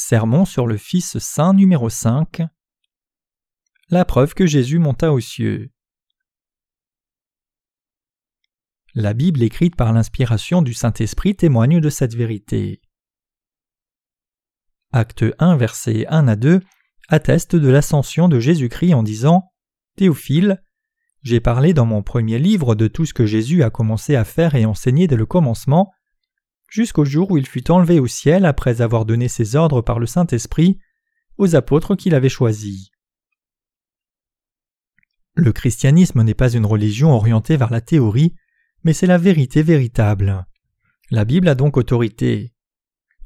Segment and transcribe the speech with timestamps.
[0.00, 2.42] Sermon sur le Fils Saint numéro 5
[3.90, 5.70] La preuve que Jésus monta aux cieux.
[8.94, 12.80] La Bible écrite par l'inspiration du Saint-Esprit témoigne de cette vérité.
[14.90, 16.60] Acte 1, versets 1 à 2
[17.08, 19.52] atteste de l'ascension de Jésus-Christ en disant
[19.96, 20.62] Théophile,
[21.22, 24.54] j'ai parlé dans mon premier livre de tout ce que Jésus a commencé à faire
[24.54, 25.92] et enseigner dès le commencement,
[26.70, 30.06] jusqu'au jour où il fut enlevé au ciel après avoir donné ses ordres par le
[30.06, 30.78] Saint-Esprit
[31.36, 32.90] aux apôtres qu'il avait choisis.
[35.34, 38.34] Le christianisme n'est pas une religion orientée vers la théorie,
[38.84, 40.46] mais c'est la vérité véritable.
[41.10, 42.54] La Bible a donc autorité.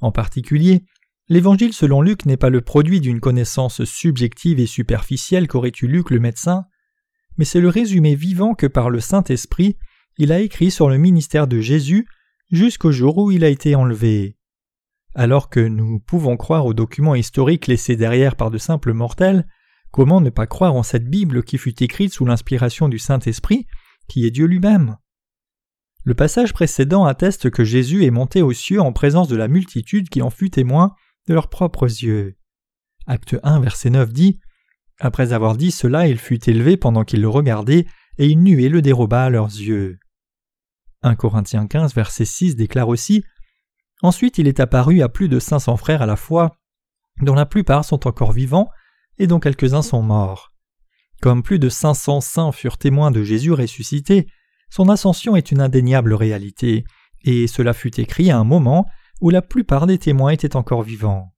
[0.00, 0.84] En particulier,
[1.28, 6.10] l'évangile selon Luc n'est pas le produit d'une connaissance subjective et superficielle qu'aurait eu Luc
[6.10, 6.64] le médecin,
[7.36, 9.76] mais c'est le résumé vivant que par le Saint-Esprit
[10.16, 12.06] il a écrit sur le ministère de Jésus
[12.54, 14.36] jusqu'au jour où il a été enlevé.
[15.14, 19.46] Alors que nous pouvons croire aux documents historiques laissés derrière par de simples mortels,
[19.90, 23.66] comment ne pas croire en cette Bible qui fut écrite sous l'inspiration du Saint-Esprit,
[24.08, 24.96] qui est Dieu lui-même?
[26.04, 30.08] Le passage précédent atteste que Jésus est monté aux cieux en présence de la multitude
[30.08, 30.94] qui en fut témoin
[31.28, 32.36] de leurs propres yeux.
[33.06, 34.40] Acte 1, verset 9 dit
[35.00, 37.86] Après avoir dit cela, il fut élevé pendant qu'ils le regardaient,
[38.18, 39.98] et une nuée le déroba à leurs yeux.
[41.04, 43.24] 1 Corinthiens 15, verset 6 déclare aussi
[44.02, 46.56] Ensuite il est apparu à plus de cinq cents frères à la fois,
[47.20, 48.70] dont la plupart sont encore vivants,
[49.18, 50.52] et dont quelques-uns sont morts.
[51.20, 54.26] Comme plus de cinq cents saints furent témoins de Jésus ressuscité,
[54.70, 56.84] son ascension est une indéniable réalité,
[57.22, 58.86] et cela fut écrit à un moment
[59.20, 61.34] où la plupart des témoins étaient encore vivants.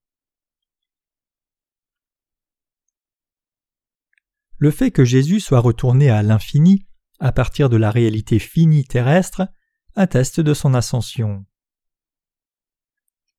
[4.59, 6.87] Le fait que Jésus soit retourné à l'infini,
[7.21, 9.47] à partir de la réalité finie terrestre,
[9.96, 11.44] atteste de son ascension.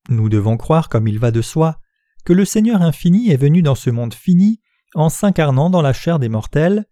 [0.09, 1.79] Nous devons croire, comme il va de soi,
[2.25, 4.61] que le Seigneur infini est venu dans ce monde fini
[4.95, 6.85] en s'incarnant dans la chair des mortels,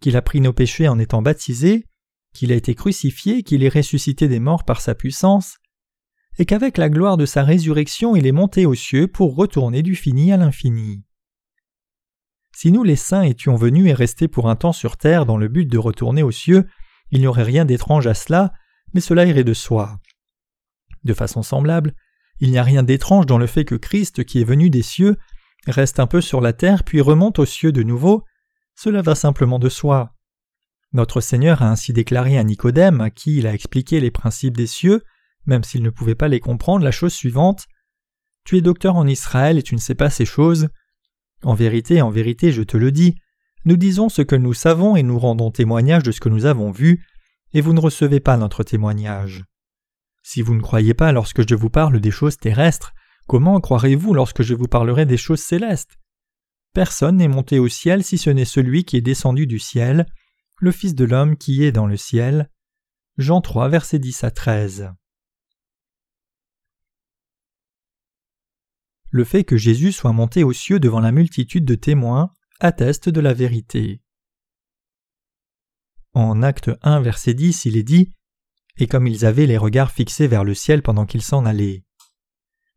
[0.00, 1.86] qu'il a pris nos péchés en étant baptisé,
[2.32, 5.58] qu'il a été crucifié, qu'il est ressuscité des morts par sa puissance,
[6.38, 9.94] et qu'avec la gloire de sa résurrection il est monté aux cieux pour retourner du
[9.94, 11.04] fini à l'infini.
[12.56, 15.48] Si nous les saints étions venus et restés pour un temps sur terre dans le
[15.48, 16.66] but de retourner aux cieux,
[17.10, 18.52] il n'y aurait rien d'étrange à cela,
[18.94, 19.98] mais cela irait de soi.
[21.02, 21.94] De façon semblable,
[22.40, 25.16] il n'y a rien d'étrange dans le fait que Christ, qui est venu des cieux,
[25.66, 28.24] reste un peu sur la terre puis remonte aux cieux de nouveau,
[28.74, 30.14] cela va simplement de soi.
[30.92, 34.66] Notre Seigneur a ainsi déclaré à Nicodème, à qui il a expliqué les principes des
[34.66, 35.02] cieux,
[35.46, 37.66] même s'il ne pouvait pas les comprendre, la chose suivante
[38.44, 40.68] Tu es docteur en Israël et tu ne sais pas ces choses.
[41.42, 43.16] En vérité, en vérité, je te le dis,
[43.64, 46.70] nous disons ce que nous savons et nous rendons témoignage de ce que nous avons
[46.70, 47.04] vu,
[47.54, 49.44] et vous ne recevez pas notre témoignage.
[50.22, 52.92] Si vous ne croyez pas lorsque je vous parle des choses terrestres,
[53.26, 55.98] comment croirez-vous lorsque je vous parlerai des choses célestes?
[56.74, 60.06] Personne n'est monté au ciel si ce n'est celui qui est descendu du ciel,
[60.58, 62.50] le Fils de l'homme qui est dans le ciel.
[63.16, 64.92] Jean 3, versets 10 à 13.
[69.10, 73.20] Le fait que Jésus soit monté aux cieux devant la multitude de témoins atteste de
[73.20, 74.02] la vérité.
[76.14, 78.12] En acte 1, verset 10, il est dit
[78.78, 81.84] Et comme ils avaient les regards fixés vers le ciel pendant qu'ils s'en allaient.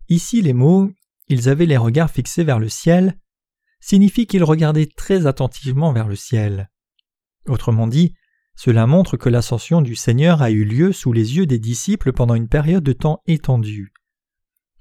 [0.09, 0.91] Ici, les mots
[1.27, 3.17] Ils avaient les regards fixés vers le ciel
[3.79, 6.71] signifient qu'ils regardaient très attentivement vers le ciel.
[7.47, 8.15] Autrement dit,
[8.55, 12.33] cela montre que l'ascension du Seigneur a eu lieu sous les yeux des disciples pendant
[12.33, 13.93] une période de temps étendue.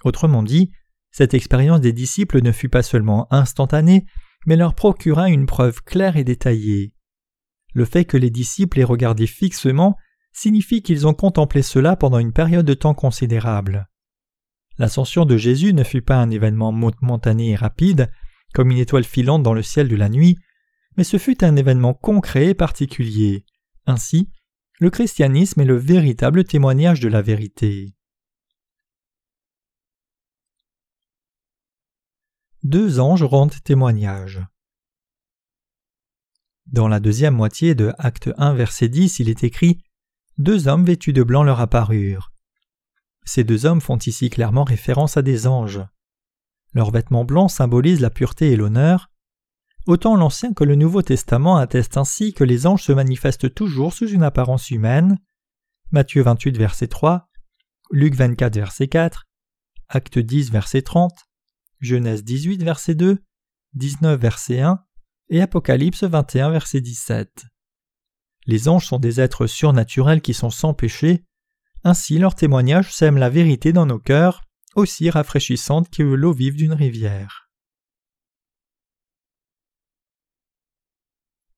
[0.02, 0.72] Autrement dit,
[1.10, 4.06] cette expérience des disciples ne fut pas seulement instantanée,
[4.46, 6.95] mais leur procura une preuve claire et détaillée.
[7.76, 9.98] Le fait que les disciples aient regardé fixement
[10.32, 13.86] signifie qu'ils ont contemplé cela pendant une période de temps considérable.
[14.78, 18.10] L'ascension de Jésus ne fut pas un événement momentané et rapide,
[18.54, 20.38] comme une étoile filante dans le ciel de la nuit,
[20.96, 23.44] mais ce fut un événement concret et particulier.
[23.84, 24.30] Ainsi,
[24.80, 27.94] le christianisme est le véritable témoignage de la vérité.
[32.62, 34.40] Deux anges rendent témoignage.
[36.66, 39.84] Dans la deuxième moitié de Acte 1, verset 10, il est écrit
[40.36, 42.32] Deux hommes vêtus de blanc leur apparurent.
[43.24, 45.82] Ces deux hommes font ici clairement référence à des anges.
[46.72, 49.10] Leurs vêtements blancs symbolisent la pureté et l'honneur.
[49.86, 54.08] Autant l'Ancien que le Nouveau Testament attestent ainsi que les anges se manifestent toujours sous
[54.08, 55.18] une apparence humaine.
[55.92, 57.28] Matthieu 28, verset 3,
[57.92, 59.24] Luc 24, verset 4,
[59.88, 61.12] Acte 10, verset 30,
[61.78, 63.22] Genèse 18, verset 2,
[63.74, 64.80] 19, verset 1,
[65.28, 67.46] et Apocalypse 21, verset 17.
[68.46, 71.24] Les anges sont des êtres surnaturels qui sont sans péché,
[71.82, 74.42] ainsi leur témoignage sème la vérité dans nos cœurs,
[74.76, 77.48] aussi rafraîchissante que l'eau vive d'une rivière.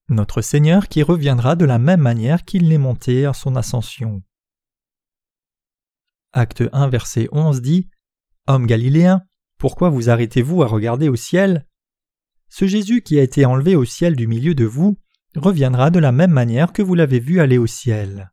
[0.07, 4.23] Notre Seigneur qui reviendra de la même manière qu'il l'est monté à son ascension.
[6.31, 7.89] Acte 1 verset 11 dit
[8.47, 9.23] Homme galiléen,
[9.59, 11.68] pourquoi vous arrêtez-vous à regarder au ciel?
[12.49, 14.97] Ce Jésus qui a été enlevé au ciel du milieu de vous
[15.35, 18.31] reviendra de la même manière que vous l'avez vu aller au ciel.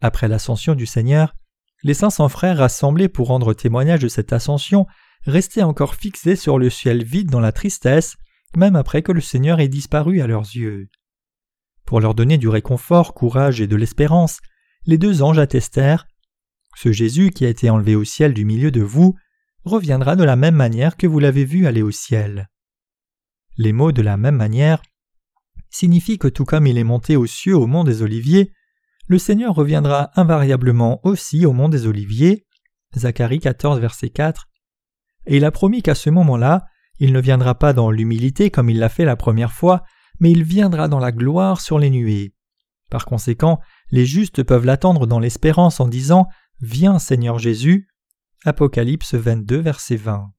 [0.00, 1.34] Après l'ascension du Seigneur,
[1.82, 4.86] les cinq cents frères rassemblés pour rendre témoignage de cette ascension
[5.22, 8.16] restaient encore fixés sur le ciel vide dans la tristesse,
[8.56, 10.88] même après que le Seigneur ait disparu à leurs yeux.
[11.86, 14.40] Pour leur donner du réconfort, courage et de l'espérance,
[14.86, 16.06] les deux anges attestèrent
[16.76, 19.16] Ce Jésus qui a été enlevé au ciel du milieu de vous
[19.64, 22.48] reviendra de la même manière que vous l'avez vu aller au ciel.
[23.56, 24.82] Les mots de la même manière
[25.70, 28.52] signifient que tout comme il est monté aux cieux au mont des Oliviers,
[29.06, 32.46] le Seigneur reviendra invariablement aussi au mont des Oliviers.
[32.96, 34.48] Zacharie 14, verset 4.
[35.26, 36.64] Et il a promis qu'à ce moment-là,
[36.98, 39.82] il ne viendra pas dans l'humilité comme il l'a fait la première fois,
[40.20, 42.34] mais il viendra dans la gloire sur les nuées.
[42.90, 43.58] Par conséquent,
[43.90, 46.28] les justes peuvent l'attendre dans l'espérance en disant
[46.60, 47.88] Viens Seigneur Jésus.
[48.44, 50.30] Apocalypse 22, verset 20.